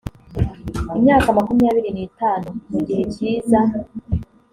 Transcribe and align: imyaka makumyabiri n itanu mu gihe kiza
imyaka 0.97 1.27
makumyabiri 1.37 1.89
n 1.93 1.99
itanu 2.07 2.49
mu 2.71 2.79
gihe 2.87 3.03
kiza 3.13 3.61